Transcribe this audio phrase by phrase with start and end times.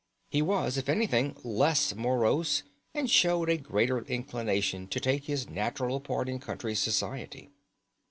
[0.31, 5.99] He was, if anything, less morose, and showed a greater inclination to take his natural
[5.99, 7.51] part in country society.